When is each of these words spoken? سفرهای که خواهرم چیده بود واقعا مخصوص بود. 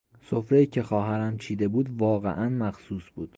سفرهای 0.21 0.65
که 0.65 0.83
خواهرم 0.83 1.37
چیده 1.37 1.67
بود 1.67 1.97
واقعا 2.01 2.49
مخصوص 2.49 3.03
بود. 3.15 3.29